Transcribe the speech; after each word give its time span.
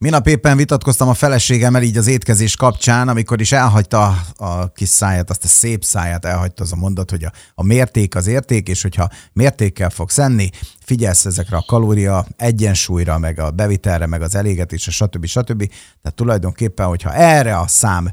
Minap 0.00 0.26
éppen 0.26 0.56
vitatkoztam 0.56 1.08
a 1.08 1.14
feleségemmel 1.14 1.82
így 1.82 1.96
az 1.96 2.06
étkezés 2.06 2.56
kapcsán, 2.56 3.08
amikor 3.08 3.40
is 3.40 3.52
elhagyta 3.52 4.16
a, 4.36 4.72
kis 4.72 4.88
száját, 4.88 5.30
azt 5.30 5.44
a 5.44 5.48
szép 5.48 5.84
száját 5.84 6.24
elhagyta 6.24 6.62
az 6.62 6.72
a 6.72 6.76
mondat, 6.76 7.10
hogy 7.10 7.24
a, 7.24 7.32
a 7.54 7.62
mérték 7.62 8.14
az 8.14 8.26
érték, 8.26 8.68
és 8.68 8.82
hogyha 8.82 9.08
mértékkel 9.32 9.90
fogsz 9.90 10.18
enni, 10.18 10.50
figyelsz 10.84 11.24
ezekre 11.24 11.56
a 11.56 11.64
kalória 11.66 12.26
egyensúlyra, 12.36 13.18
meg 13.18 13.38
a 13.38 13.50
bevitelre, 13.50 14.06
meg 14.06 14.22
az 14.22 14.34
elégetésre, 14.34 14.90
stb. 14.90 15.26
stb. 15.26 15.66
Tehát 16.02 16.16
tulajdonképpen, 16.16 16.86
hogyha 16.86 17.14
erre 17.14 17.58
a 17.58 17.66
szám 17.66 18.12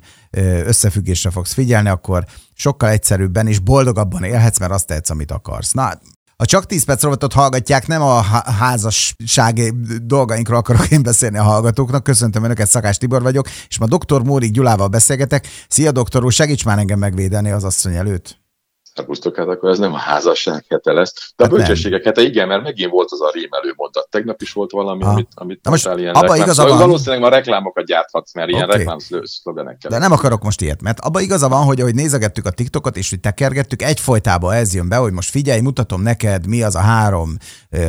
összefüggésre 0.65 1.29
fogsz 1.29 1.53
figyelni, 1.53 1.89
akkor 1.89 2.25
sokkal 2.53 2.89
egyszerűbben 2.89 3.47
és 3.47 3.59
boldogabban 3.59 4.23
élhetsz, 4.23 4.59
mert 4.59 4.71
azt 4.71 4.87
tehetsz, 4.87 5.09
amit 5.09 5.31
akarsz. 5.31 5.71
Na, 5.71 5.91
a 6.37 6.45
Csak 6.45 6.65
10 6.65 6.83
perc 6.83 7.03
robotot 7.03 7.33
hallgatják, 7.33 7.87
nem 7.87 8.01
a 8.01 8.21
házassági 8.59 9.73
dolgainkról 10.03 10.57
akarok 10.57 10.91
én 10.91 11.03
beszélni 11.03 11.37
a 11.37 11.43
hallgatóknak. 11.43 12.03
Köszöntöm 12.03 12.43
Önöket, 12.43 12.69
Szakás 12.69 12.97
Tibor 12.97 13.21
vagyok, 13.21 13.47
és 13.67 13.77
ma 13.79 13.85
dr. 13.85 14.21
Mórik 14.21 14.51
Gyulával 14.51 14.87
beszélgetek. 14.87 15.47
Szia, 15.67 15.91
doktor 15.91 16.23
úr, 16.23 16.31
segíts 16.31 16.65
már 16.65 16.79
engem 16.79 16.99
megvédeni 16.99 17.51
az 17.51 17.63
asszony 17.63 17.95
előtt. 17.95 18.44
Szerbusztok, 18.95 19.35
hát 19.35 19.47
akkor 19.47 19.69
ez 19.69 19.77
nem 19.77 19.93
a 19.93 19.97
házasság 19.97 20.65
hete 20.69 20.91
lesz. 20.91 21.13
De 21.35 21.43
hát 21.43 21.53
a 21.53 21.55
bölcsességek 21.55 22.03
hete 22.03 22.21
igen, 22.21 22.47
mert 22.47 22.63
megint 22.63 22.91
volt 22.91 23.11
az 23.11 23.21
a 23.21 23.31
rímelő 23.33 23.73
mondat. 23.75 24.07
Tegnap 24.09 24.41
is 24.41 24.53
volt 24.53 24.71
valami, 24.71 25.03
ha. 25.03 25.09
amit, 25.09 25.29
amit 25.33 25.59
Na 25.63 25.69
most 25.69 25.89
ilyen 25.95 26.13
abba 26.13 26.37
igaza 26.37 26.67
van. 26.67 26.77
Valószínűleg 26.77 27.19
ma 27.19 27.29
reklámokat 27.29 27.85
gyárthatsz, 27.85 28.33
mert 28.33 28.47
okay. 28.47 28.59
ilyen 28.59 28.77
reklám 28.77 28.97
szlogenekkel. 29.23 29.91
De 29.91 29.97
nem 29.97 30.11
akarok 30.11 30.43
most 30.43 30.61
ilyet, 30.61 30.81
mert 30.81 30.99
abba 30.99 31.19
igaza 31.19 31.49
van, 31.49 31.63
hogy 31.63 31.81
ahogy 31.81 31.95
nézegettük 31.95 32.45
a 32.45 32.49
TikTokot, 32.49 32.97
és 32.97 33.09
hogy 33.09 33.19
tekergettük, 33.19 33.81
egyfolytában 33.81 34.53
ez 34.53 34.73
jön 34.73 34.89
be, 34.89 34.95
hogy 34.95 35.11
most 35.11 35.29
figyelj, 35.29 35.61
mutatom 35.61 36.01
neked, 36.01 36.47
mi 36.47 36.63
az 36.63 36.75
a 36.75 36.79
három 36.79 37.37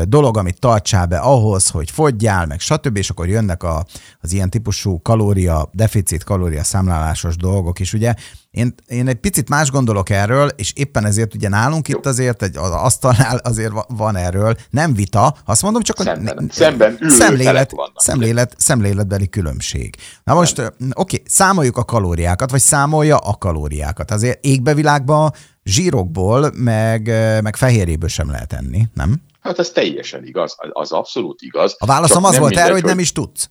dolog, 0.04 0.36
amit 0.36 0.60
tartsál 0.60 1.06
be 1.06 1.18
ahhoz, 1.18 1.70
hogy 1.70 1.90
fogyjál, 1.90 2.46
meg 2.46 2.60
stb. 2.60 2.96
És 2.96 3.10
akkor 3.10 3.28
jönnek 3.28 3.62
a, 3.62 3.84
az 4.20 4.32
ilyen 4.32 4.50
típusú 4.50 5.02
kalória, 5.02 5.68
deficit, 5.72 6.24
kalória 6.24 6.64
számlálásos 6.64 7.36
dolgok, 7.36 7.80
és 7.80 7.92
ugye 7.92 8.14
én, 8.56 8.74
én 8.86 9.08
egy 9.08 9.16
picit 9.16 9.48
más 9.48 9.70
gondolok 9.70 10.10
erről, 10.10 10.48
és 10.48 10.72
éppen 10.74 11.04
ezért 11.04 11.34
ugye 11.34 11.48
nálunk 11.48 11.88
Jó. 11.88 11.98
itt 11.98 12.06
azért 12.06 12.42
egy, 12.42 12.56
az 12.56 12.70
asztalnál 12.70 13.36
azért 13.36 13.72
van 13.88 14.16
erről, 14.16 14.56
nem 14.70 14.94
vita, 14.94 15.36
azt 15.44 15.62
mondom, 15.62 15.82
csak 15.82 15.96
szemben, 16.00 16.36
a 16.36 16.52
szemben 16.52 16.98
szemlélet, 17.08 17.74
szemlélet, 17.96 18.54
szemléletbeli 18.58 19.28
különbség. 19.28 19.96
Na 20.24 20.34
most, 20.34 20.58
oké, 20.58 20.74
okay, 20.94 21.22
számoljuk 21.26 21.76
a 21.76 21.84
kalóriákat, 21.84 22.50
vagy 22.50 22.60
számolja 22.60 23.16
a 23.16 23.34
kalóriákat. 23.34 24.10
Azért 24.10 24.44
égbevilágban 24.44 25.32
zsírokból, 25.64 26.52
meg, 26.54 27.06
meg 27.42 27.56
fehérjéből 27.56 28.08
sem 28.08 28.30
lehet 28.30 28.52
enni, 28.52 28.88
nem? 28.94 29.22
Hát 29.40 29.58
ez 29.58 29.70
teljesen 29.70 30.24
igaz, 30.24 30.56
az 30.72 30.92
abszolút 30.92 31.42
igaz. 31.42 31.76
A 31.78 31.86
válaszom 31.86 32.24
az 32.24 32.38
volt 32.38 32.56
erre, 32.56 32.72
hogy 32.72 32.84
nem 32.84 32.98
is 32.98 33.12
tudsz. 33.12 33.50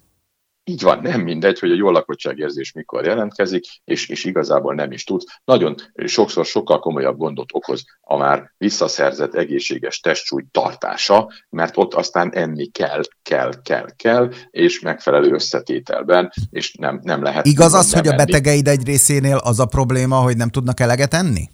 Így 0.67 0.81
van, 0.81 0.99
nem 1.01 1.21
mindegy, 1.21 1.59
hogy 1.59 1.71
a 1.71 1.75
jól 1.75 1.91
lakottságérzés 1.91 2.71
mikor 2.71 3.05
jelentkezik, 3.05 3.65
és, 3.83 4.09
és 4.09 4.23
igazából 4.23 4.73
nem 4.73 4.91
is 4.91 5.03
tud. 5.03 5.21
Nagyon 5.43 5.75
sokszor 6.05 6.45
sokkal 6.45 6.79
komolyabb 6.79 7.17
gondot 7.17 7.49
okoz 7.53 7.83
a 8.01 8.17
már 8.17 8.53
visszaszerzett 8.57 9.33
egészséges 9.33 9.99
testsúly 9.99 10.43
tartása, 10.51 11.31
mert 11.49 11.77
ott 11.77 11.93
aztán 11.93 12.31
enni 12.33 12.67
kell, 12.67 13.01
kell, 13.21 13.51
kell, 13.63 13.87
kell, 13.95 14.31
és 14.49 14.79
megfelelő 14.79 15.33
összetételben, 15.33 16.31
és 16.49 16.73
nem, 16.73 16.99
nem 17.03 17.23
lehet. 17.23 17.45
Igaz 17.45 17.73
az, 17.73 17.93
hogy 17.93 18.07
a 18.07 18.15
betegeid 18.15 18.67
egy 18.67 18.85
részénél 18.85 19.37
az 19.37 19.59
a 19.59 19.65
probléma, 19.65 20.15
hogy 20.15 20.37
nem 20.37 20.49
tudnak 20.49 20.79
eleget 20.79 21.13
enni? 21.13 21.49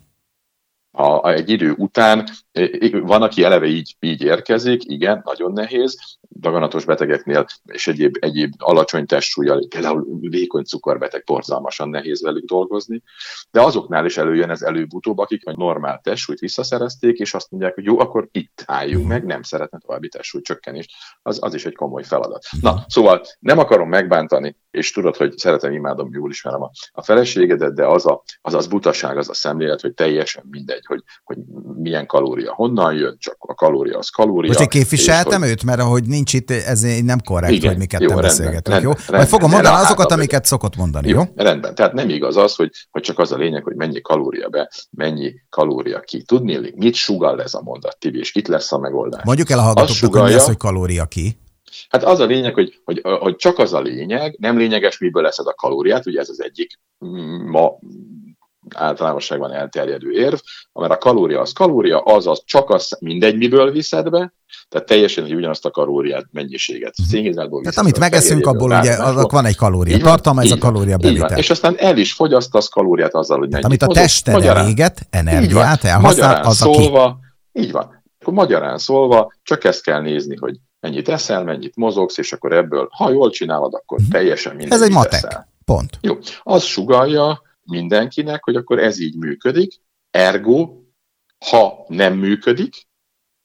a, 0.91 1.29
egy 1.29 1.49
idő 1.49 1.73
után 1.77 2.27
van, 2.91 3.21
aki 3.21 3.43
eleve 3.43 3.65
így, 3.65 3.95
így 3.99 4.23
érkezik, 4.23 4.81
igen, 4.85 5.21
nagyon 5.25 5.51
nehéz, 5.51 5.97
daganatos 6.29 6.85
betegeknél 6.85 7.45
és 7.65 7.87
egyéb, 7.87 8.15
egyéb 8.19 8.53
alacsony 8.57 9.05
testsúlyjal, 9.05 9.67
például 9.69 10.05
vékony 10.19 10.63
cukorbeteg, 10.63 11.23
borzalmasan 11.25 11.89
nehéz 11.89 12.21
velük 12.21 12.45
dolgozni, 12.45 13.03
de 13.51 13.61
azoknál 13.61 14.05
is 14.05 14.17
előjön 14.17 14.49
ez 14.49 14.61
előbb-utóbb, 14.61 15.17
akik 15.17 15.45
a 15.45 15.53
normál 15.55 15.99
testsúlyt 16.03 16.39
visszaszerezték, 16.39 17.17
és 17.17 17.33
azt 17.33 17.51
mondják, 17.51 17.73
hogy 17.73 17.83
jó, 17.83 17.99
akkor 17.99 18.27
itt 18.31 18.63
álljunk 18.65 19.07
meg, 19.07 19.25
nem 19.25 19.41
szeretne 19.41 19.77
további 19.77 20.07
testsúly 20.07 20.41
csökkenést, 20.41 20.91
az, 21.21 21.37
az 21.41 21.53
is 21.53 21.65
egy 21.65 21.75
komoly 21.75 22.03
feladat. 22.03 22.45
Na, 22.61 22.85
szóval 22.87 23.21
nem 23.39 23.57
akarom 23.57 23.89
megbántani, 23.89 24.55
és 24.71 24.91
tudod, 24.91 25.15
hogy 25.15 25.37
szeretem, 25.37 25.71
imádom, 25.71 26.09
jól 26.13 26.29
ismerem 26.29 26.61
a, 26.61 26.71
a 26.91 27.03
feleségedet, 27.03 27.73
de 27.73 27.85
az, 27.85 28.05
a, 28.05 28.23
az 28.41 28.53
az 28.53 28.67
butaság, 28.67 29.17
az 29.17 29.29
a 29.29 29.33
szemlélet, 29.33 29.81
hogy 29.81 29.93
teljesen 29.93 30.43
mindegy, 30.49 30.85
hogy, 30.85 31.03
hogy 31.23 31.37
milyen 31.75 32.07
kalória 32.45 32.53
honnan 32.53 32.93
jön, 32.93 33.15
csak 33.19 33.35
a 33.39 33.53
kalória 33.53 33.97
az 33.97 34.09
kalória. 34.09 34.47
Most 34.47 34.59
én 34.59 34.67
képviseltem 34.67 35.43
őt, 35.43 35.63
mert 35.63 35.79
ahogy 35.79 36.03
nincs 36.03 36.33
itt, 36.33 36.51
ez 36.51 36.81
nem 36.81 37.19
korrekt, 37.23 37.53
Igen, 37.53 37.69
hogy 37.69 37.77
mi 37.77 37.85
ketten 37.85 38.09
jó, 38.09 38.15
beszélgetünk, 38.15 38.67
rendben, 38.67 38.83
jó? 38.83 38.91
Rendben, 38.91 39.15
Majd 39.15 39.27
fogom 39.27 39.49
mondani 39.49 39.75
azokat, 39.75 40.09
hát, 40.09 40.11
amiket 40.11 40.45
szokott 40.45 40.75
mondani, 40.75 41.07
jó? 41.07 41.17
jó? 41.17 41.23
Rendben, 41.35 41.75
tehát 41.75 41.93
nem 41.93 42.09
igaz 42.09 42.37
az, 42.37 42.55
hogy, 42.55 42.69
hogy 42.91 43.01
csak 43.01 43.19
az 43.19 43.31
a 43.31 43.37
lényeg, 43.37 43.63
hogy 43.63 43.75
mennyi 43.75 44.01
kalória 44.01 44.49
be, 44.49 44.71
mennyi 44.89 45.33
kalória 45.49 45.99
ki. 45.99 46.23
Tudni, 46.23 46.73
mit 46.75 46.93
sugal 46.93 47.41
ez 47.41 47.53
a 47.53 47.61
mondat, 47.61 47.97
Tibi, 47.99 48.19
és 48.19 48.35
itt 48.35 48.47
lesz 48.47 48.71
a 48.71 48.77
megoldás. 48.77 49.23
Mondjuk 49.23 49.49
el 49.49 49.59
a 49.59 49.61
hallgatóknak, 49.61 50.13
hogy 50.13 50.29
mi 50.29 50.33
az, 50.33 50.45
hogy 50.45 50.57
kalória 50.57 51.05
ki. 51.05 51.37
Hát 51.89 52.03
az 52.03 52.19
a 52.19 52.25
lényeg, 52.25 52.53
hogy, 52.53 52.81
hogy, 52.83 53.01
hogy 53.19 53.35
csak 53.35 53.57
az 53.57 53.73
a 53.73 53.81
lényeg, 53.81 54.35
nem 54.39 54.57
lényeges, 54.57 54.97
miből 54.97 55.23
leszed 55.23 55.47
a 55.47 55.53
kalóriát, 55.53 56.05
ugye 56.05 56.19
ez 56.19 56.29
az 56.29 56.41
egyik 56.41 56.79
ma 57.45 57.77
általánosságban 58.75 59.51
elterjedő 59.51 60.11
érv, 60.11 60.37
mert 60.73 60.91
a 60.91 60.97
kalória 60.97 61.41
az 61.41 61.53
kalória, 61.53 61.99
azaz 61.99 62.43
csak 62.45 62.69
az 62.69 62.97
mindegy, 62.99 63.37
miből 63.37 63.71
viszed 63.71 64.09
be, 64.09 64.33
tehát 64.69 64.87
teljesen 64.87 65.23
hogy 65.23 65.35
ugyanazt 65.35 65.65
a 65.65 65.71
kalóriát, 65.71 66.25
mennyiséget, 66.31 66.93
mhm. 66.97 67.07
szénhidrátból 67.07 67.61
Tehát 67.61 67.77
amit 67.77 67.99
megeszünk, 67.99 68.47
abból 68.47 68.79
ugye 68.79 68.93
azok 68.93 69.31
van 69.31 69.45
egy 69.45 69.55
kalória 69.55 69.97
tartalma, 69.97 70.41
ez 70.41 70.51
a 70.51 70.57
kalória 70.57 70.97
bevitel. 70.97 71.37
És 71.37 71.49
aztán 71.49 71.75
el 71.77 71.97
is 71.97 72.13
fogyasztasz 72.13 72.67
kalóriát 72.67 73.13
azzal, 73.13 73.37
hogy 73.37 73.49
mennyit 73.49 73.65
Amit 73.65 73.81
a 73.81 73.87
tested 73.87 74.43
eléget, 74.43 75.07
energiát 75.09 75.83
elhasznál, 75.83 76.43
az 76.43 76.57
szólva, 76.57 77.03
a 77.03 77.19
ki. 77.53 77.61
Így 77.61 77.71
van. 77.71 78.03
Akkor 78.19 78.33
magyarán 78.33 78.77
szólva 78.77 79.33
csak 79.43 79.63
ezt 79.63 79.83
kell 79.83 80.01
nézni, 80.01 80.35
hogy 80.35 80.55
mennyit 80.79 81.09
eszel, 81.09 81.43
mennyit 81.43 81.75
mozogsz, 81.75 82.17
és 82.17 82.33
akkor 82.33 82.53
ebből, 82.53 82.87
ha 82.91 83.09
jól 83.09 83.29
csinálod, 83.29 83.73
akkor 83.73 83.97
uh-huh. 83.97 84.13
teljesen 84.13 84.55
mindegy. 84.55 84.73
Ez 84.73 84.81
egy 84.81 84.91
matek. 84.91 85.13
Eszel. 85.13 85.47
Pont. 85.65 85.97
Jó. 86.01 86.17
Az 86.43 86.63
sugalja 86.63 87.41
mindenkinek, 87.71 88.43
hogy 88.43 88.55
akkor 88.55 88.79
ez 88.79 88.99
így 88.99 89.15
működik, 89.15 89.73
ergo, 90.09 90.81
ha 91.49 91.85
nem 91.87 92.17
működik, 92.17 92.87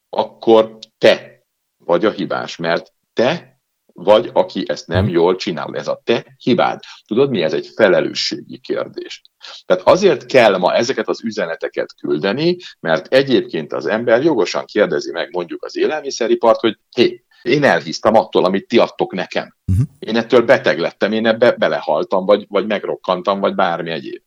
akkor 0.08 0.78
te 0.98 1.44
vagy 1.76 2.04
a 2.04 2.10
hibás, 2.10 2.56
mert 2.56 2.92
te 3.12 3.60
vagy 3.98 4.30
aki 4.32 4.64
ezt 4.66 4.86
nem 4.86 5.08
jól 5.08 5.36
csinál. 5.36 5.76
Ez 5.76 5.88
a 5.88 6.00
te 6.04 6.36
hibád. 6.38 6.80
Tudod 7.06 7.30
mi? 7.30 7.42
Ez 7.42 7.52
egy 7.52 7.66
felelősségi 7.74 8.58
kérdés. 8.58 9.22
Tehát 9.66 9.82
azért 9.86 10.26
kell 10.26 10.56
ma 10.56 10.74
ezeket 10.74 11.08
az 11.08 11.24
üzeneteket 11.24 11.94
küldeni, 12.00 12.56
mert 12.80 13.12
egyébként 13.14 13.72
az 13.72 13.86
ember 13.86 14.22
jogosan 14.22 14.64
kérdezi 14.64 15.12
meg 15.12 15.28
mondjuk 15.32 15.64
az 15.64 15.76
élelmiszeripart, 15.76 16.60
hogy 16.60 16.78
hé, 16.90 17.24
én 17.46 17.64
elhisztam 17.64 18.14
attól, 18.14 18.44
amit 18.44 18.68
ti 18.68 18.78
adtok 18.78 19.12
nekem. 19.12 19.56
Uh-huh. 19.72 19.86
Én 19.98 20.16
ettől 20.16 20.42
beteg 20.42 20.78
lettem, 20.78 21.12
én 21.12 21.26
ebbe 21.26 21.52
belehaltam, 21.52 22.24
vagy, 22.24 22.46
vagy 22.48 22.66
megrokkantam, 22.66 23.40
vagy 23.40 23.54
bármi 23.54 23.90
egyéb. 23.90 24.22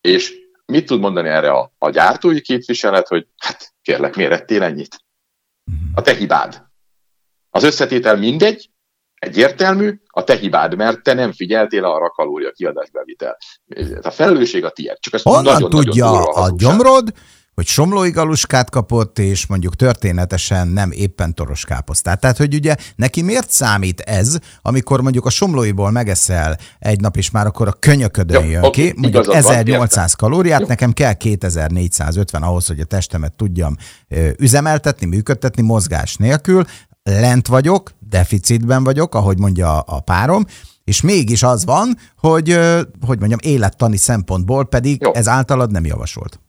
És 0.00 0.34
mit 0.66 0.86
tud 0.86 1.00
mondani 1.00 1.28
erre 1.28 1.50
a, 1.50 1.72
a 1.78 1.90
gyártói 1.90 2.40
képviselet, 2.40 3.08
hogy 3.08 3.26
hát 3.36 3.74
kérlek, 3.82 4.16
miért 4.16 4.32
ettél 4.32 4.62
ennyit? 4.62 5.04
Uh-huh. 5.72 5.88
A 5.94 6.02
te 6.02 6.14
hibád. 6.14 6.66
Az 7.50 7.62
összetétel 7.62 8.16
mindegy, 8.16 8.70
egyértelmű, 9.14 10.00
a 10.06 10.24
te 10.24 10.36
hibád, 10.36 10.74
mert 10.74 11.02
te 11.02 11.14
nem 11.14 11.32
figyeltél 11.32 11.84
arra 11.84 12.04
a 12.04 12.10
kalória 12.10 12.50
kiadásbevitel. 12.50 13.36
A 14.02 14.10
felelősség 14.10 14.64
a 14.64 14.70
tiéd. 14.70 14.98
Csak 15.00 15.14
ezt 15.14 15.24
Honnan 15.24 15.52
nagyon, 15.52 15.70
tudja 15.70 16.04
nagyon 16.04 16.34
a 16.34 16.50
gyomrod, 16.56 17.12
hogy 17.58 17.66
somlói 17.66 18.10
galuskát 18.10 18.70
kapott, 18.70 19.18
és 19.18 19.46
mondjuk 19.46 19.76
történetesen 19.76 20.68
nem 20.68 20.90
éppen 20.90 21.34
toroskáposztát. 21.34 22.20
Tehát, 22.20 22.36
hogy 22.36 22.54
ugye 22.54 22.76
neki 22.96 23.22
miért 23.22 23.50
számít 23.50 24.00
ez, 24.00 24.38
amikor 24.62 25.00
mondjuk 25.00 25.26
a 25.26 25.30
somlóiból 25.30 25.90
megeszel 25.90 26.58
egy 26.78 27.00
nap, 27.00 27.16
és 27.16 27.30
már 27.30 27.46
akkor 27.46 27.68
a 27.68 27.72
könyöködön 27.72 28.44
Jó, 28.44 28.50
jön 28.50 28.62
okay, 28.62 28.70
ki, 28.70 28.94
mondjuk 28.96 29.34
1800 29.34 30.14
van, 30.18 30.30
kalóriát, 30.30 30.60
Jó. 30.60 30.66
nekem 30.66 30.92
kell 30.92 31.12
2450 31.12 32.42
ahhoz, 32.42 32.66
hogy 32.66 32.80
a 32.80 32.84
testemet 32.84 33.32
tudjam 33.32 33.76
üzemeltetni, 34.36 35.06
működtetni 35.06 35.62
mozgás 35.62 36.16
nélkül, 36.16 36.64
lent 37.02 37.46
vagyok, 37.46 37.90
deficitben 38.08 38.84
vagyok, 38.84 39.14
ahogy 39.14 39.38
mondja 39.38 39.80
a 39.80 40.00
párom, 40.00 40.44
és 40.84 41.00
mégis 41.00 41.42
az 41.42 41.64
van, 41.64 41.96
hogy, 42.18 42.58
hogy 43.06 43.18
mondjam, 43.18 43.38
élettani 43.42 43.96
szempontból 43.96 44.64
pedig 44.64 45.02
Jó. 45.02 45.14
ez 45.14 45.28
általad 45.28 45.70
nem 45.70 45.84
javasolt 45.84 46.40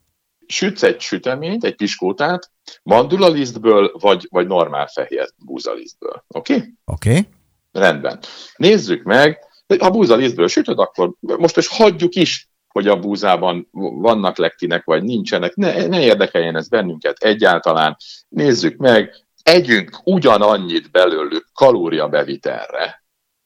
sütsz 0.52 0.84
egy 0.84 1.00
süteményt, 1.00 1.64
egy 1.64 1.76
piskótát, 1.76 2.52
mandulalisztből, 2.84 3.92
vagy, 4.00 4.28
vagy 4.30 4.48
normál 4.48 4.88
fehér 4.88 5.30
búzalisztből. 5.46 6.24
Oké? 6.28 6.56
Okay? 6.56 6.74
Oké. 6.86 7.10
Okay. 7.10 7.28
Rendben. 7.72 8.20
Nézzük 8.56 9.04
meg, 9.04 9.40
ha 9.80 9.90
búzalisztből 9.90 10.48
sütöd, 10.48 10.80
akkor 10.80 11.14
most 11.20 11.58
is 11.58 11.68
hagyjuk 11.68 12.16
is, 12.16 12.50
hogy 12.68 12.88
a 12.88 13.00
búzában 13.00 13.68
vannak 14.02 14.38
lektinek, 14.38 14.84
vagy 14.84 15.04
nincsenek, 15.04 15.56
ne, 15.56 15.88
ne 15.88 16.02
érdekeljen 16.02 16.56
ez 16.56 16.68
bennünket 16.68 17.18
egyáltalán. 17.18 17.98
Nézzük 18.30 18.78
meg, 18.78 19.16
együnk 19.44 20.00
ugyanannyit 20.04 20.92
belőlük 20.92 21.50
kalóriabevitelre, 21.54 23.04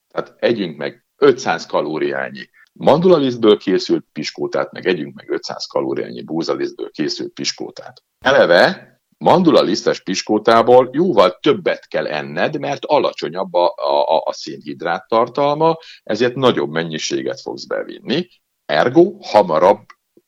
Tehát 0.08 0.36
együnk 0.40 0.78
meg 0.78 1.06
500 1.18 1.66
kalóriányi 1.66 2.50
mandulalisztből 2.74 3.58
készült 3.58 4.06
piskótát, 4.12 4.72
meg 4.72 4.88
együnk 4.88 5.16
meg 5.16 5.30
500 5.30 5.66
kalóriányi 5.66 6.24
búzalisztből 6.24 6.90
készült 6.92 7.34
piskótát. 7.34 8.04
Eleve 8.26 8.94
mandulalisztes 9.18 10.02
piskótából 10.02 10.90
jóval 10.92 11.38
többet 11.42 11.88
kell 11.88 12.08
enned, 12.08 12.60
mert 12.60 12.86
alacsonyabb 12.86 13.54
a, 13.54 13.66
a, 13.76 14.22
a 14.26 14.34
szénhidrát 14.34 15.08
tartalma, 15.08 15.78
ezért 16.04 16.36
nagyobb 16.36 16.70
mennyiséget 16.70 17.42
fogsz 17.42 17.66
bevinni, 17.66 18.28
ergo 18.66 19.18
hamarabb 19.22 19.86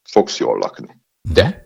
fogsz 0.09 0.39
jól 0.39 0.57
lakni. 0.57 1.01
De 1.33 1.64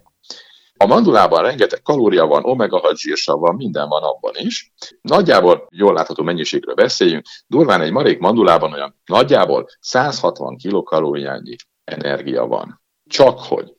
a 0.82 0.86
mandulában 0.86 1.42
rengeteg 1.42 1.82
kalória 1.82 2.26
van, 2.26 2.44
omega-6 2.44 2.96
zsírsav 2.96 3.40
van, 3.40 3.56
minden 3.56 3.88
van 3.88 4.04
abban 4.04 4.34
is. 4.36 4.74
Nagyjából 5.02 5.68
jól 5.72 5.94
látható 5.94 6.24
mennyiségről 6.24 6.76
beszéljünk. 6.76 7.26
Durván 7.48 7.82
egy 7.82 7.92
marék 7.92 8.20
mandulában 8.20 8.74
olyan 8.74 8.96
nagyjából 9.06 9.66
160 9.80 10.58
kilokalóriányi 10.58 11.56
energia 11.84 12.46
van. 12.46 12.82
Csak 13.10 13.40
hogy 13.40 13.74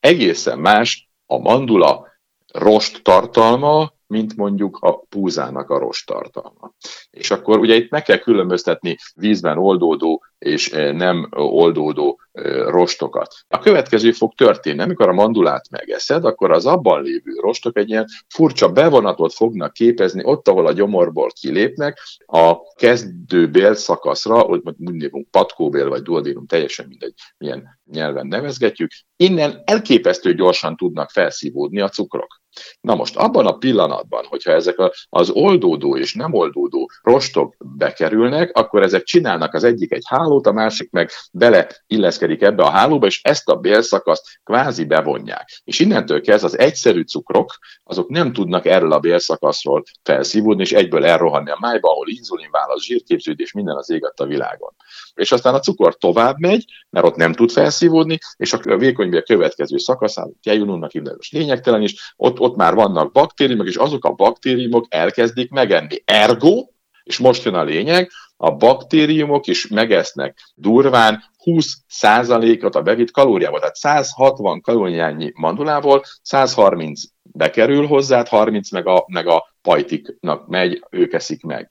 egészen 0.00 0.58
más 0.58 1.10
a 1.26 1.38
mandula 1.38 2.06
rost 2.52 3.02
tartalma, 3.02 3.92
mint 4.14 4.36
mondjuk 4.36 4.76
a 4.80 4.98
púzának 4.98 5.70
a 5.70 5.78
rost 5.78 6.06
tartalma. 6.06 6.74
És 7.10 7.30
akkor 7.30 7.58
ugye 7.58 7.74
itt 7.74 7.90
meg 7.90 8.02
kell 8.02 8.18
különböztetni 8.18 8.96
vízben 9.14 9.58
oldódó 9.58 10.24
és 10.38 10.72
eh, 10.72 10.92
nem 10.92 11.28
oldódó 11.30 12.20
eh, 12.32 12.66
rostokat. 12.66 13.34
A 13.48 13.58
következő 13.58 14.12
fog 14.12 14.34
történni, 14.34 14.80
amikor 14.80 15.08
a 15.08 15.12
mandulát 15.12 15.70
megeszed, 15.70 16.24
akkor 16.24 16.50
az 16.50 16.66
abban 16.66 17.02
lévő 17.02 17.32
rostok 17.40 17.78
egy 17.78 17.88
ilyen 17.88 18.06
furcsa 18.28 18.72
bevonatot 18.72 19.32
fognak 19.32 19.72
képezni 19.72 20.24
ott, 20.24 20.48
ahol 20.48 20.66
a 20.66 20.72
gyomorból 20.72 21.30
kilépnek, 21.40 21.98
a 22.26 22.56
kezdő 22.74 23.50
bélszakaszra, 23.50 24.38
hogy 24.38 24.60
mondjuk 24.76 25.30
patkóbél 25.30 25.88
vagy 25.88 26.02
duodénum, 26.02 26.46
teljesen 26.46 26.86
mindegy, 26.88 27.14
milyen 27.38 27.80
nyelven 27.90 28.26
nevezgetjük, 28.26 28.90
innen 29.16 29.62
elképesztő 29.64 30.34
gyorsan 30.34 30.76
tudnak 30.76 31.10
felszívódni 31.10 31.80
a 31.80 31.88
cukrok. 31.88 32.42
Na 32.80 32.94
most 32.94 33.16
abban 33.16 33.46
a 33.46 33.56
pillanatban, 33.56 34.24
hogyha 34.28 34.52
ezek 34.52 34.76
az 35.08 35.30
oldódó 35.30 35.96
és 35.96 36.14
nem 36.14 36.32
oldódó 36.32 36.90
rostok 37.02 37.54
bekerülnek, 37.58 38.56
akkor 38.56 38.82
ezek 38.82 39.02
csinálnak 39.02 39.54
az 39.54 39.64
egyik 39.64 39.92
egy 39.92 40.04
hálót, 40.06 40.46
a 40.46 40.52
másik 40.52 40.90
meg 40.90 41.10
bele 41.32 41.68
illeszkedik 41.86 42.42
ebbe 42.42 42.62
a 42.62 42.70
hálóba, 42.70 43.06
és 43.06 43.20
ezt 43.22 43.48
a 43.48 43.56
bélszakaszt 43.56 44.40
kvázi 44.44 44.84
bevonják. 44.84 45.60
És 45.64 45.80
innentől 45.80 46.20
kezd 46.20 46.44
az 46.44 46.58
egyszerű 46.58 47.02
cukrok, 47.02 47.58
azok 47.84 48.08
nem 48.08 48.32
tudnak 48.32 48.66
erről 48.66 48.92
a 48.92 48.98
bélszakaszról 48.98 49.82
felszívódni, 50.02 50.62
és 50.62 50.72
egyből 50.72 51.04
elrohanni 51.04 51.50
a 51.50 51.58
májba, 51.60 51.90
ahol 51.90 52.08
inzulinválasz, 52.08 52.82
zsírképződés, 52.82 53.52
minden 53.52 53.76
az 53.76 53.90
ég 53.90 54.12
a 54.16 54.24
világon. 54.24 54.74
És 55.14 55.32
aztán 55.32 55.54
a 55.54 55.60
cukor 55.60 55.96
tovább 55.96 56.38
megy, 56.38 56.64
mert 56.90 57.06
ott 57.06 57.16
nem 57.16 57.32
tud 57.32 57.50
felszívódni, 57.50 58.18
és 58.36 58.52
a 58.52 58.76
vékonybél 58.76 59.22
következő 59.22 59.76
szakaszán, 59.76 60.32
tejununnak 60.42 60.90
hívnak, 60.90 61.18
lényegtelen 61.30 61.82
is, 61.82 62.14
ott, 62.16 62.38
ott 62.44 62.56
már 62.56 62.74
vannak 62.74 63.12
baktériumok, 63.12 63.66
és 63.66 63.76
azok 63.76 64.04
a 64.04 64.12
baktériumok 64.12 64.86
elkezdik 64.88 65.50
megenni. 65.50 65.96
Ergo, 66.04 66.66
és 67.02 67.18
most 67.18 67.44
jön 67.44 67.54
a 67.54 67.62
lényeg, 67.62 68.10
a 68.36 68.50
baktériumok 68.50 69.46
is 69.46 69.66
megesznek 69.66 70.38
durván 70.54 71.22
20%-ot 71.44 72.74
a 72.74 72.82
bevitt 72.82 73.10
kalóriából. 73.10 73.58
Tehát 73.58 73.76
160 73.76 74.60
kalóriányi 74.60 75.32
mandulából 75.34 76.02
130 76.22 77.02
bekerül 77.22 77.86
hozzá, 77.86 78.24
30 78.28 78.70
meg 78.70 78.86
a, 78.86 79.04
meg 79.08 79.26
a 79.26 79.56
pajtiknak 79.62 80.46
megy, 80.46 80.84
ők 80.90 81.12
eszik 81.12 81.42
meg. 81.42 81.70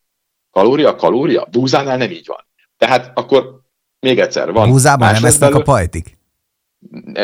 Kalória, 0.51 0.95
kalória? 0.95 1.47
Búzánál 1.51 1.97
nem 1.97 2.11
így 2.11 2.27
van. 2.27 2.47
Tehát 2.77 3.11
akkor 3.17 3.61
még 3.99 4.19
egyszer 4.19 4.51
van. 4.51 4.69
Búzában 4.69 5.11
nem 5.11 5.25
esznek 5.25 5.49
belül... 5.49 5.59
a 5.59 5.63
pajtik? 5.63 6.17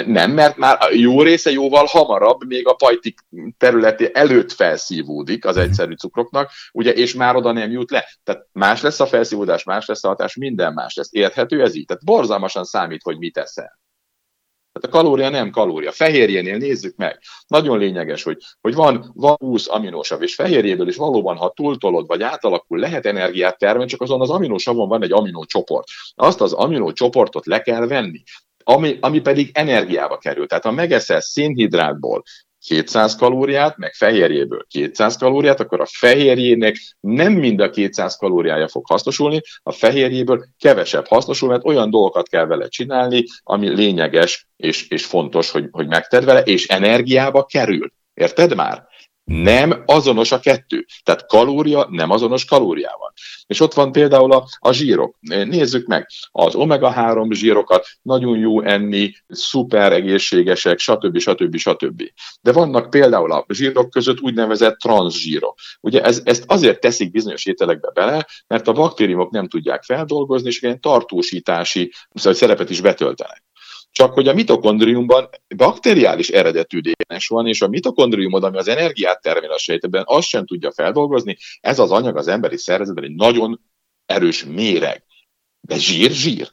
Nem, 0.06 0.32
mert 0.32 0.58
már 0.58 0.78
a 0.80 0.90
jó 0.94 1.22
része 1.22 1.52
jóval 1.52 1.86
hamarabb, 1.86 2.46
még 2.48 2.68
a 2.68 2.74
pajtik 2.74 3.20
területi 3.58 4.10
előtt 4.14 4.52
felszívódik 4.52 5.46
az 5.46 5.56
mhm. 5.56 5.66
egyszerű 5.66 5.94
cukroknak, 5.94 6.52
ugye, 6.72 6.94
és 6.94 7.14
már 7.14 7.36
oda 7.36 7.52
nem 7.52 7.72
jut 7.72 7.92
le. 7.92 8.06
Tehát 8.24 8.48
más 8.52 8.82
lesz 8.82 9.00
a 9.00 9.06
felszívódás, 9.06 9.64
más 9.64 9.86
lesz 9.86 10.04
a 10.04 10.08
hatás, 10.08 10.36
minden 10.36 10.74
más 10.74 10.96
lesz. 10.96 11.10
Érthető 11.12 11.62
ez 11.62 11.76
így? 11.76 11.86
Tehát 11.86 12.06
borzalmasan 12.06 12.64
számít, 12.64 13.04
hogy 13.04 13.18
mit 13.18 13.38
eszel. 13.38 13.80
Tehát 14.72 14.96
a 14.96 15.02
kalória 15.02 15.30
nem 15.30 15.52
kalória. 15.52 15.92
Fehérjénél 15.92 16.58
nézzük 16.58 16.96
meg. 16.96 17.20
Nagyon 17.48 17.78
lényeges, 17.78 18.24
hogy, 18.24 18.38
hogy 18.62 18.74
van, 18.74 19.12
van 19.14 19.36
20 19.40 19.68
aminósav, 19.70 20.22
és 20.22 20.36
fehérjéből 20.36 20.88
is 20.88 20.96
valóban, 20.96 21.38
ha 21.38 21.52
túltolod, 21.56 22.08
vagy 22.08 22.22
átalakul, 22.22 22.80
lehet 22.80 23.06
energiát 23.06 23.58
termelni, 23.58 23.90
csak 23.90 24.02
azon 24.02 24.22
az 24.22 24.30
aminósavon 24.30 24.88
van 24.88 25.04
egy 25.04 25.12
aminócsoport. 25.12 25.88
Azt 26.16 26.42
az 26.42 26.54
aminócsoportot 26.54 27.46
le 27.46 27.62
kell 27.62 27.88
venni 27.88 28.24
ami, 28.74 28.98
ami 29.02 29.20
pedig 29.20 29.50
energiába 29.54 30.18
kerül. 30.18 30.48
Tehát 30.48 30.64
ha 30.64 30.72
megeszel 30.72 31.22
szénhidrátból 31.22 32.24
200 32.66 33.16
kalóriát, 33.16 33.78
meg 33.78 33.94
fehérjéből 33.94 34.66
200 34.68 35.18
kalóriát, 35.18 35.60
akkor 35.60 35.82
a 35.82 35.86
fehérjének 35.86 36.76
nem 37.00 37.34
mind 37.34 37.60
a 37.60 37.70
200 37.70 38.16
kalóriája 38.16 38.68
fog 38.68 38.86
hasznosulni, 38.88 39.42
a 39.64 39.72
fehérjéből 39.72 40.46
kevesebb 40.60 41.08
hasznosul, 41.08 41.50
mert 41.50 41.66
olyan 41.66 41.90
dolgokat 41.90 42.30
kell 42.30 42.46
vele 42.46 42.68
csinálni, 42.68 43.24
ami 43.44 43.70
lényeges 43.70 44.48
és, 44.56 44.88
és 44.90 45.06
fontos, 45.06 45.52
hogy, 45.52 45.68
hogy 45.72 45.88
megted 45.88 46.26
vele, 46.26 46.42
és 46.42 46.68
energiába 46.68 47.46
kerül. 47.46 47.92
Érted 48.14 48.56
már? 48.56 48.88
Nem 49.30 49.84
azonos 49.86 50.32
a 50.32 50.40
kettő. 50.40 50.86
Tehát 51.04 51.26
kalória 51.26 51.88
nem 51.90 52.10
azonos 52.10 52.46
kalóriával. 52.46 53.14
És 53.48 53.60
ott 53.60 53.74
van 53.74 53.92
például 53.92 54.32
a, 54.32 54.48
a 54.60 54.72
zsírok. 54.72 55.16
Nézzük 55.20 55.88
meg, 55.88 56.08
az 56.32 56.56
omega-3 56.56 57.32
zsírokat 57.32 57.88
nagyon 58.02 58.38
jó 58.38 58.62
enni, 58.62 59.12
szuper 59.28 59.94
egészségesek, 59.94 60.80
stb. 60.80 61.18
stb. 61.18 61.56
stb. 61.58 62.04
De 62.42 62.52
vannak 62.52 62.90
például 62.90 63.32
a 63.32 63.46
zsírok 63.48 63.90
között 63.90 64.22
úgynevezett 64.22 64.78
transzsírok. 64.78 65.60
Ugye 65.82 66.02
ez, 66.02 66.22
ezt 66.24 66.44
azért 66.48 66.80
teszik 66.80 67.12
bizonyos 67.12 67.46
ételekbe 67.46 67.92
bele, 67.94 68.28
mert 68.48 68.68
a 68.68 68.72
baktériumok 68.72 69.32
nem 69.32 69.48
tudják 69.48 69.84
feldolgozni, 69.84 70.48
és 70.48 70.62
ilyen 70.62 70.82
tartósítási 70.82 71.94
szerepet 72.14 72.70
is 72.70 72.82
betöltenek. 72.82 73.44
Csak 73.92 74.14
hogy 74.14 74.28
a 74.28 74.34
mitokondriumban 74.34 75.30
bakteriális 75.56 76.30
eredetű 76.30 76.80
DNS 76.80 77.28
van, 77.28 77.48
és 77.48 77.62
a 77.62 77.68
mitokondriumod, 77.68 78.44
ami 78.44 78.58
az 78.58 78.68
energiát 78.68 79.22
termel 79.22 79.52
a 79.52 79.58
sejtben, 79.58 80.04
azt 80.06 80.28
sem 80.28 80.46
tudja 80.46 80.72
feldolgozni. 80.72 81.38
Ez 81.60 81.80
az 81.80 81.92
anyag 81.92 82.18
az 82.18 82.28
emberi 82.28 82.58
szervezetben 82.58 83.04
egy 83.04 83.16
nagyon 83.16 83.62
erős 84.06 84.46
méreg. 84.46 85.04
De 85.62 85.78
zsír, 85.78 86.12
zsír. 86.12 86.52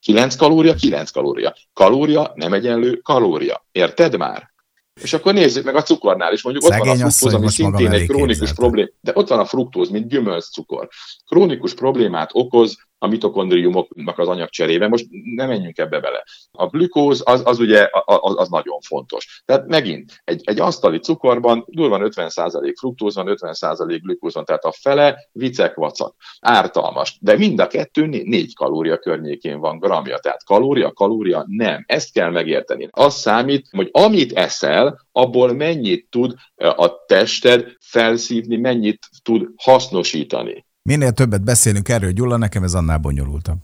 9 0.00 0.36
kalória, 0.36 0.74
9 0.74 1.10
kalória. 1.10 1.56
Kalória 1.72 2.32
nem 2.34 2.52
egyenlő 2.52 2.96
kalória. 2.96 3.66
Érted 3.72 4.16
már? 4.16 4.54
És 5.02 5.12
akkor 5.12 5.34
nézzük 5.34 5.64
meg 5.64 5.74
a 5.74 5.82
cukornál 5.82 6.32
is, 6.32 6.42
mondjuk 6.42 6.64
Szegény 6.64 6.92
ott 6.92 6.98
van 6.98 7.06
a 7.06 7.10
fruktóz, 7.10 7.34
ami 7.34 7.48
szintén 7.48 7.90
egy 7.90 8.06
krónikus 8.06 8.52
probléma, 8.52 8.88
de 9.00 9.12
ott 9.14 9.28
van 9.28 9.38
a 9.38 9.44
fruktóz, 9.44 9.88
mint 9.88 10.08
gyümölcscukor. 10.08 10.88
Krónikus 11.26 11.74
problémát 11.74 12.30
okoz 12.32 12.85
a 12.98 13.06
mitokondriumoknak 13.06 14.18
az 14.18 14.28
anyagcserében. 14.28 14.88
Most 14.88 15.06
nem 15.36 15.48
menjünk 15.48 15.78
ebbe 15.78 16.00
bele. 16.00 16.24
A 16.50 16.66
glükóz 16.66 17.22
az, 17.24 17.42
az 17.44 17.58
ugye 17.58 17.88
az, 18.04 18.34
az 18.36 18.48
nagyon 18.48 18.80
fontos. 18.80 19.42
Tehát 19.44 19.66
megint 19.66 20.20
egy, 20.24 20.40
egy 20.44 20.60
asztali 20.60 20.98
cukorban 20.98 21.64
durvan 21.66 22.10
50% 22.14 22.72
fruktóz 22.78 23.14
van, 23.14 23.26
50% 23.40 23.98
glükóz 24.02 24.34
van, 24.34 24.44
tehát 24.44 24.64
a 24.64 24.72
fele 24.72 25.28
vicek 25.32 25.74
vacak. 25.74 26.14
Ártalmas. 26.40 27.18
De 27.20 27.36
mind 27.36 27.60
a 27.60 27.66
kettő 27.66 28.06
négy 28.06 28.54
kalória 28.54 28.98
környékén 28.98 29.58
van 29.58 29.78
gramja. 29.78 30.18
Tehát 30.18 30.44
kalória, 30.44 30.92
kalória 30.92 31.44
nem. 31.46 31.84
Ezt 31.86 32.12
kell 32.12 32.30
megérteni. 32.30 32.88
Az 32.90 33.14
számít, 33.14 33.68
hogy 33.70 33.88
amit 33.92 34.32
eszel, 34.32 35.06
abból 35.12 35.52
mennyit 35.52 36.06
tud 36.10 36.34
a 36.56 37.04
tested 37.04 37.72
felszívni, 37.80 38.56
mennyit 38.56 39.08
tud 39.22 39.48
hasznosítani. 39.56 40.65
Minél 40.86 41.12
többet 41.12 41.44
beszélünk 41.44 41.88
erről, 41.88 42.10
Gyula, 42.10 42.36
nekem 42.36 42.62
ez 42.62 42.74
annál 42.74 42.98
bonyolultabb. 42.98 43.58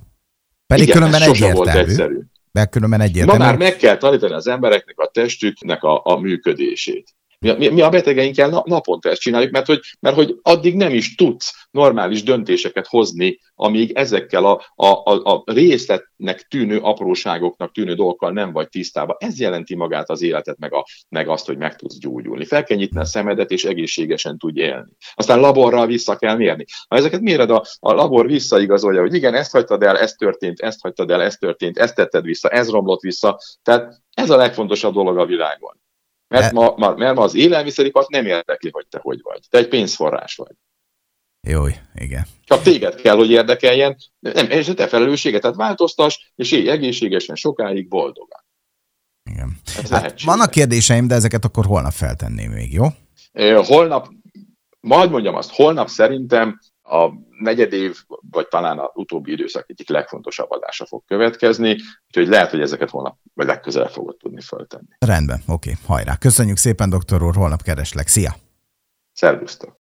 Pedig 0.67 0.89
Igen, 0.89 0.97
különben 0.97 1.23
egyértelmű. 1.23 1.55
Volt 1.55 1.69
egyszerű. 1.69 2.19
Mert 2.53 2.71
különben 2.71 3.01
egyértelmű. 3.01 3.39
Ma 3.41 3.45
már 3.45 3.57
meg 3.57 3.77
kell 3.77 3.97
tanítani 3.97 4.33
az 4.33 4.47
embereknek 4.47 4.99
a 4.99 5.11
testüknek 5.13 5.83
a, 5.83 6.01
a 6.05 6.21
működését. 6.21 7.15
Mi, 7.43 7.53
mi, 7.53 7.69
mi 7.69 7.81
a 7.81 7.89
betegeinkkel 7.89 8.63
naponta 8.65 9.09
ezt 9.09 9.21
csináljuk, 9.21 9.51
mert 9.51 9.67
hogy, 9.67 9.81
mert 10.01 10.17
hogy 10.17 10.39
addig 10.43 10.77
nem 10.77 10.93
is 10.95 11.15
tudsz 11.15 11.67
normális 11.71 12.23
döntéseket 12.23 12.87
hozni, 12.87 13.39
amíg 13.55 13.93
ezekkel 13.93 14.45
a, 14.45 14.65
a, 14.75 14.87
a, 14.87 15.21
a 15.25 15.43
részletnek 15.45 16.41
tűnő 16.41 16.79
apróságoknak 16.79 17.73
tűnő 17.73 17.95
dolgokkal 17.95 18.33
nem 18.33 18.53
vagy 18.53 18.69
tisztában. 18.69 19.17
Ez 19.19 19.41
jelenti 19.41 19.75
magát 19.75 20.11
az 20.11 20.23
életet, 20.23 20.59
meg, 20.59 20.75
a, 20.75 20.85
meg 21.09 21.29
azt, 21.29 21.47
hogy 21.47 21.57
meg 21.57 21.77
tudsz 21.77 21.99
gyógyulni. 21.99 22.45
Fel 22.45 22.65
kell 22.65 22.77
nyitni 22.77 23.01
a 23.01 23.05
szemedet, 23.05 23.51
és 23.51 23.65
egészségesen 23.65 24.39
tudj 24.39 24.61
élni. 24.61 24.91
Aztán 25.15 25.41
laborral 25.41 25.87
vissza 25.87 26.17
kell 26.17 26.37
mérni. 26.37 26.65
Ha 26.89 26.97
ezeket 26.97 27.21
méred, 27.21 27.51
a, 27.51 27.65
a 27.79 27.93
labor 27.93 28.27
visszaigazolja, 28.27 29.01
hogy 29.01 29.15
igen, 29.15 29.35
ezt 29.35 29.53
hagytad 29.53 29.83
el, 29.83 29.99
ez 29.99 30.13
történt, 30.13 30.61
ezt 30.61 30.81
hagytad 30.81 31.11
el, 31.11 31.23
ez 31.23 31.37
történt, 31.37 31.79
ezt 31.79 31.95
tetted 31.95 32.25
vissza, 32.25 32.49
ez 32.49 32.71
romlott 32.71 33.01
vissza. 33.01 33.39
Tehát 33.63 34.01
ez 34.15 34.31
a 34.31 34.37
legfontosabb 34.37 34.95
dolog 34.95 35.19
a 35.19 35.27
világon. 35.27 35.82
Mert 36.33 36.53
ma, 36.53 36.75
ma, 36.77 36.95
mert 36.95 37.15
ma 37.15 37.23
az 37.23 37.35
élelmiszeripart 37.35 38.09
nem 38.09 38.27
érdekli, 38.27 38.71
hogy 38.73 38.87
te 38.87 38.99
hogy 39.03 39.19
vagy. 39.23 39.41
Te 39.51 39.59
egy 39.59 39.69
pénzforrás 39.69 40.35
vagy. 40.37 40.55
Jó, 41.49 41.65
igen. 41.95 42.27
Csak 42.45 42.63
téged 42.63 42.95
kell, 42.95 43.17
hogy 43.17 43.31
érdekeljen, 43.31 43.97
nem, 44.19 44.51
és 44.51 44.69
a 44.69 44.75
te 44.75 44.89
felelősséget, 44.89 45.41
tehát 45.41 45.57
változtass, 45.57 46.19
és 46.35 46.53
élj 46.53 46.69
egészségesen, 46.69 47.37
sokáig 47.37 47.89
boldogan. 47.89 48.45
Igen. 49.31 49.61
hát 49.91 50.23
vannak 50.23 50.51
kérdéseim, 50.51 51.07
de 51.07 51.15
ezeket 51.15 51.45
akkor 51.45 51.65
holnap 51.65 51.93
feltenném 51.93 52.51
még, 52.51 52.73
jó? 52.73 52.87
Holnap, 53.63 54.09
majd 54.81 55.11
mondjam 55.11 55.35
azt, 55.35 55.53
holnap 55.53 55.89
szerintem 55.89 56.61
a 56.93 57.13
negyed 57.39 57.73
év, 57.73 57.97
vagy 58.31 58.49
talán 58.49 58.79
az 58.79 58.91
utóbbi 58.95 59.33
időszak 59.33 59.71
egyik 59.71 59.89
legfontosabb 59.89 60.51
adása 60.51 60.87
fog 60.87 61.03
következni, 61.07 61.77
úgyhogy 62.07 62.29
lehet, 62.29 62.51
hogy 62.51 62.61
ezeket 62.61 62.91
holnap, 62.91 63.17
vagy 63.35 63.47
legközelebb 63.47 63.91
fogod 63.91 64.17
tudni 64.17 64.41
föltenni. 64.41 64.89
Rendben, 64.99 65.43
oké, 65.47 65.77
hajrá. 65.87 66.17
Köszönjük 66.17 66.57
szépen, 66.57 66.91
doktor 66.91 67.23
úr, 67.23 67.35
holnap 67.35 67.63
kereslek. 67.63 68.07
Szia! 68.07 68.35
Szervusztok! 69.13 69.71